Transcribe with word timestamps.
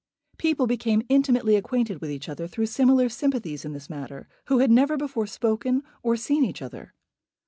People 0.39 0.65
became 0.65 1.03
intimately 1.09 1.55
acquainted 1.55 2.01
with 2.01 2.09
each 2.09 2.27
other 2.27 2.47
through 2.47 2.65
similar 2.65 3.07
sympathies 3.07 3.63
in 3.63 3.73
this 3.73 3.87
matter, 3.87 4.27
who 4.45 4.57
had 4.57 4.71
never 4.71 4.97
before 4.97 5.27
spoken 5.27 5.81
to 5.83 5.87
or 6.01 6.15
seen 6.17 6.43
each 6.43 6.63
other. 6.63 6.95